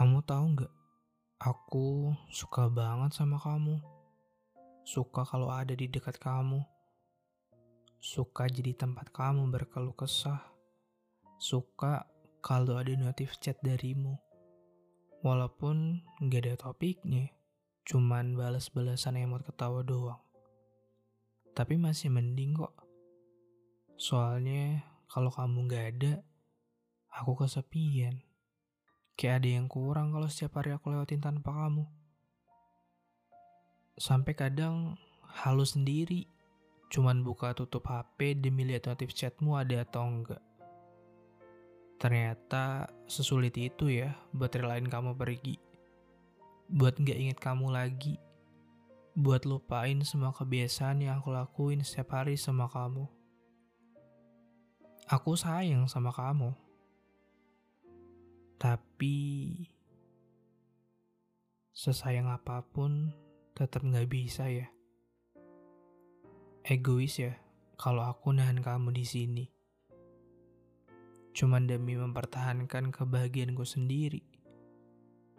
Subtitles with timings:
[0.00, 0.72] Kamu tahu nggak?
[1.44, 3.84] Aku suka banget sama kamu.
[4.80, 6.64] Suka kalau ada di dekat kamu.
[8.00, 10.40] Suka jadi tempat kamu berkeluh kesah.
[11.36, 12.08] Suka
[12.40, 14.16] kalau ada notif chat darimu.
[15.20, 17.28] Walaupun nggak ada topiknya,
[17.84, 20.24] cuman balas-balasan emot ketawa doang.
[21.52, 22.72] Tapi masih mending kok.
[24.00, 24.80] Soalnya
[25.12, 26.24] kalau kamu nggak ada,
[27.12, 28.29] aku kesepian.
[29.20, 31.84] Kayak ada yang kurang kalau setiap hari aku lewatin tanpa kamu.
[34.00, 34.96] Sampai kadang
[35.44, 36.24] halu sendiri,
[36.88, 40.40] cuman buka tutup HP demi lihat notif chatmu ada atau enggak.
[42.00, 45.60] Ternyata sesulit itu ya buat relain kamu pergi.
[46.72, 48.16] Buat nggak inget kamu lagi.
[49.12, 53.04] Buat lupain semua kebiasaan yang aku lakuin setiap hari sama kamu.
[55.12, 56.69] Aku sayang sama kamu
[58.60, 59.56] tapi
[61.72, 63.08] sesayang apa pun
[63.56, 64.68] tetap nggak bisa ya.
[66.68, 67.40] Egois ya
[67.80, 69.44] kalau aku nahan kamu di sini.
[71.32, 74.20] Cuman demi mempertahankan kebahagiaanku sendiri.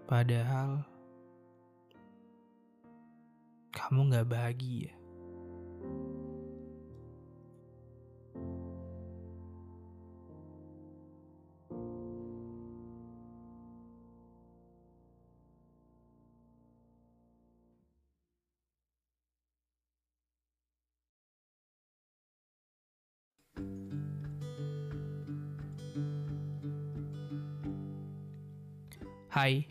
[0.10, 0.82] Padahal
[3.70, 4.98] kamu nggak bahagia.
[29.32, 29.64] Hai,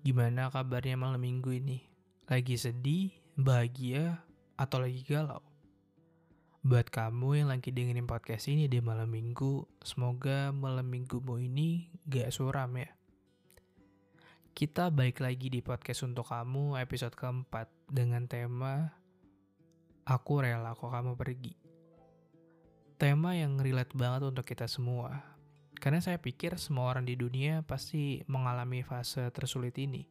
[0.00, 1.84] gimana kabarnya malam minggu ini?
[2.32, 4.24] Lagi sedih, bahagia,
[4.56, 5.44] atau lagi galau?
[6.64, 12.32] Buat kamu yang lagi dengerin podcast ini di malam minggu, semoga malam minggumu ini gak
[12.32, 12.88] suram ya.
[14.56, 18.96] Kita balik lagi di podcast untuk kamu episode keempat dengan tema
[20.08, 21.52] Aku rela kok kamu pergi.
[22.96, 25.31] Tema yang relate banget untuk kita semua,
[25.82, 30.06] karena saya pikir semua orang di dunia pasti mengalami fase tersulit ini.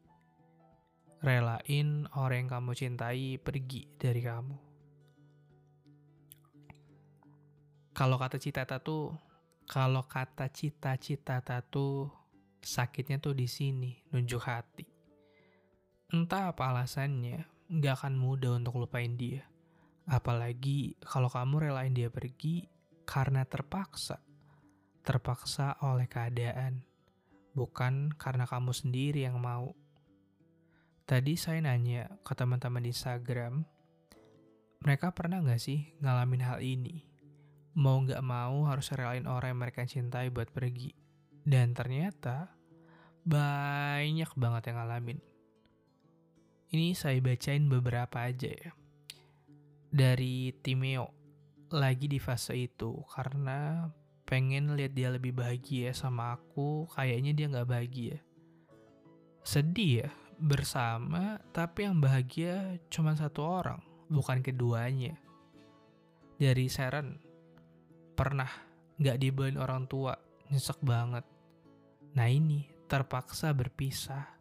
[1.24, 4.58] Relain orang yang kamu cintai pergi dari kamu.
[7.96, 9.16] Kalau kata cita-cita tuh,
[9.64, 12.12] kalau kata cita-cita tuh
[12.60, 14.84] sakitnya tuh di sini, nunjuk hati.
[16.12, 19.48] Entah apa alasannya, nggak akan mudah untuk lupain dia.
[20.04, 22.68] Apalagi kalau kamu relain dia pergi
[23.08, 24.31] karena terpaksa
[25.02, 26.86] terpaksa oleh keadaan,
[27.58, 29.74] bukan karena kamu sendiri yang mau.
[31.10, 33.66] Tadi saya nanya ke teman-teman di Instagram,
[34.82, 37.06] mereka pernah nggak sih ngalamin hal ini?
[37.78, 40.94] Mau nggak mau harus relain orang yang mereka cintai buat pergi.
[41.42, 42.54] Dan ternyata
[43.26, 45.20] banyak banget yang ngalamin.
[46.72, 48.72] Ini saya bacain beberapa aja ya.
[49.92, 51.12] Dari Timeo,
[51.76, 53.92] lagi di fase itu karena
[54.32, 58.24] pengen lihat dia lebih bahagia sama aku, kayaknya dia nggak bahagia.
[59.44, 60.10] Sedih ya,
[60.40, 65.20] bersama, tapi yang bahagia cuma satu orang, bukan keduanya.
[66.40, 67.20] Dari Seren,
[68.16, 68.48] pernah
[69.04, 70.16] nggak dibawain orang tua,
[70.48, 71.28] nyesek banget.
[72.16, 74.32] Nah ini, terpaksa berpisah.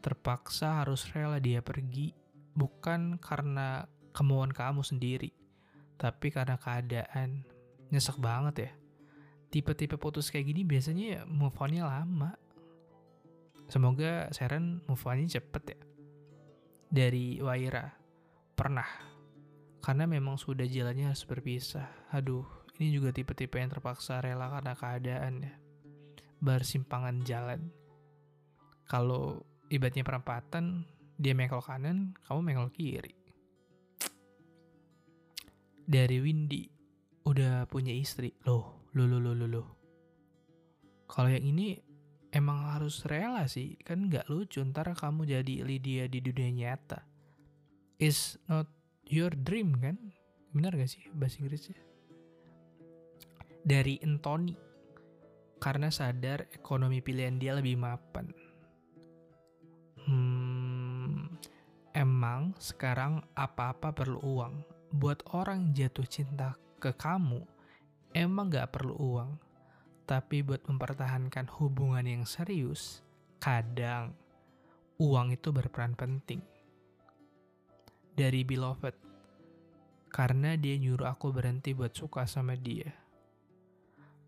[0.00, 2.16] Terpaksa harus rela dia pergi,
[2.56, 3.84] bukan karena
[4.16, 5.28] kemauan kamu sendiri,
[6.00, 7.44] tapi karena keadaan.
[7.92, 8.79] Nyesek banget ya
[9.50, 12.32] tipe-tipe putus kayak gini biasanya ya move on-nya lama.
[13.66, 15.80] Semoga Seren move on-nya cepet ya.
[16.90, 17.86] Dari Waira,
[18.54, 18.86] pernah.
[19.82, 22.10] Karena memang sudah jalannya harus berpisah.
[22.14, 22.46] Aduh,
[22.78, 25.54] ini juga tipe-tipe yang terpaksa rela karena keadaan ya.
[26.42, 27.60] Bersimpangan jalan.
[28.90, 30.82] Kalau ibaratnya perempatan,
[31.14, 33.14] dia mengkol kanan, kamu mengkol kiri.
[35.86, 36.66] Dari Windy,
[37.28, 38.34] udah punya istri.
[38.48, 39.68] Loh, Loh, loh, loh, loh, loh.
[41.06, 41.78] Kalau yang ini
[42.34, 47.02] emang harus rela sih, kan nggak lucu ntar kamu jadi Lydia di dunia nyata.
[47.98, 48.66] Is not
[49.06, 49.98] your dream kan?
[50.50, 51.78] Benar gak sih bahasa Inggrisnya?
[53.62, 54.56] Dari Anthony,
[55.60, 58.32] karena sadar ekonomi pilihan dia lebih mapan.
[60.08, 61.28] Hmm,
[61.92, 64.54] emang sekarang apa-apa perlu uang.
[64.90, 67.44] Buat orang jatuh cinta ke kamu,
[68.14, 69.30] emang gak perlu uang,
[70.06, 73.06] tapi buat mempertahankan hubungan yang serius,
[73.38, 74.14] kadang
[74.98, 76.42] uang itu berperan penting.
[78.12, 78.92] Dari Beloved,
[80.10, 82.90] karena dia nyuruh aku berhenti buat suka sama dia.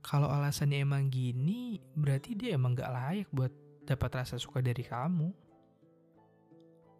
[0.02, 3.52] Kalau alasannya emang gini, berarti dia emang gak layak buat
[3.82, 5.31] dapat rasa suka dari kamu.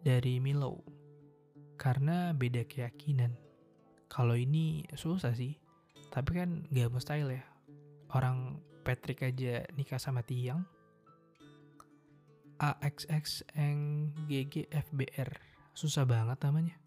[0.03, 0.83] Dari Milo.
[1.79, 3.31] Karena beda keyakinan.
[4.11, 5.62] Kalau ini susah sih.
[6.13, 7.41] Tapi kan gak mustahil ya.
[8.13, 10.61] Orang Patrick aja nikah sama Tiang.
[12.61, 13.49] AXXNGGFBR.
[15.73, 16.77] Susah banget namanya.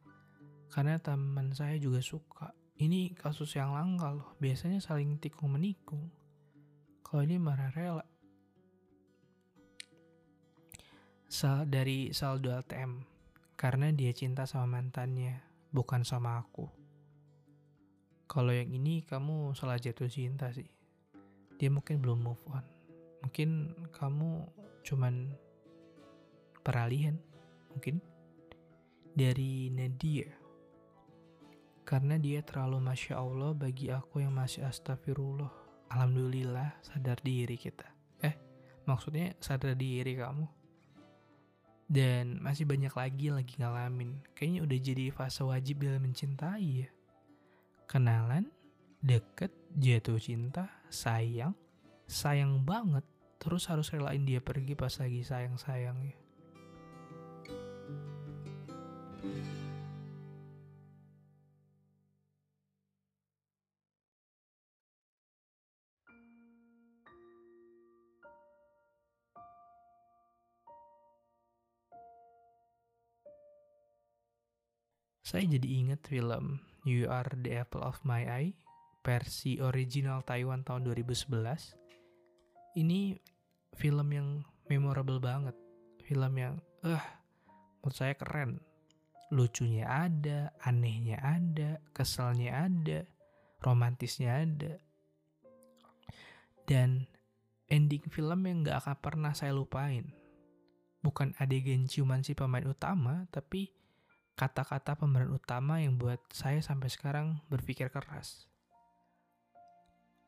[0.70, 2.54] Karena teman saya juga suka.
[2.78, 4.38] Ini kasus yang langka loh.
[4.38, 6.06] Biasanya saling tikung menikung.
[7.02, 8.06] Kalau ini marah rela.
[11.26, 13.02] Sal dari saldo ATM.
[13.58, 15.40] Karena dia cinta sama mantannya,
[15.72, 16.85] bukan sama aku.
[18.36, 20.68] Kalau yang ini kamu salah jatuh cinta sih.
[21.56, 22.60] Dia mungkin belum move on.
[23.24, 24.44] Mungkin kamu
[24.84, 25.32] cuman
[26.60, 27.16] peralihan.
[27.72, 27.96] Mungkin.
[29.16, 30.28] Dari Nadia.
[31.88, 35.48] Karena dia terlalu Masya Allah bagi aku yang masih astagfirullah.
[35.96, 37.88] Alhamdulillah sadar diri kita.
[38.20, 38.36] Eh,
[38.84, 40.44] maksudnya sadar diri kamu.
[41.88, 44.20] Dan masih banyak lagi lagi ngalamin.
[44.36, 46.88] Kayaknya udah jadi fase wajib dalam mencintai ya.
[47.96, 48.44] Kenalan,
[49.00, 51.56] deket, jatuh cinta, sayang,
[52.04, 53.00] sayang banget.
[53.40, 56.12] Terus harus relain dia pergi pas lagi sayang-sayangnya.
[75.24, 78.54] Saya jadi inget film You Are the Apple of My Eye
[79.02, 81.74] versi original Taiwan tahun 2011.
[82.78, 83.18] Ini
[83.74, 85.58] film yang memorable banget.
[86.06, 87.06] Film yang eh uh,
[87.82, 88.62] menurut saya keren.
[89.34, 93.02] Lucunya ada, anehnya ada, keselnya ada,
[93.58, 94.78] romantisnya ada.
[96.62, 97.10] Dan
[97.66, 100.14] ending film yang gak akan pernah saya lupain.
[101.02, 103.74] Bukan adegan ciuman si pemain utama, tapi
[104.36, 108.44] kata-kata pemeran utama yang buat saya sampai sekarang berpikir keras.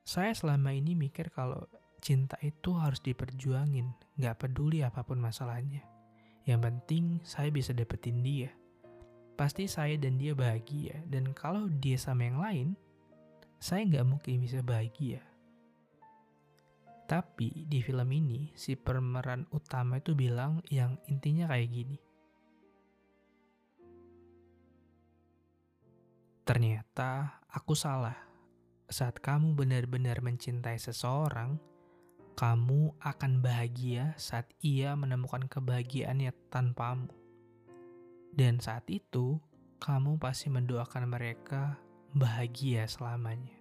[0.09, 1.69] Saya selama ini mikir kalau
[2.01, 5.85] cinta itu harus diperjuangin, gak peduli apa pun masalahnya.
[6.49, 8.49] Yang penting saya bisa dapetin dia.
[9.37, 12.69] Pasti saya dan dia bahagia, dan kalau dia sama yang lain,
[13.61, 15.21] saya gak mungkin bisa bahagia.
[17.05, 22.08] Tapi di film ini, si pemeran utama itu bilang yang intinya kayak gini.
[26.49, 28.17] Ternyata aku salah.
[28.89, 31.61] Saat kamu benar-benar mencintai seseorang,
[32.41, 37.13] kamu akan bahagia saat ia menemukan kebahagiaannya tanpamu.
[38.33, 39.37] Dan saat itu,
[39.77, 41.77] kamu pasti mendoakan mereka
[42.17, 43.58] bahagia selamanya.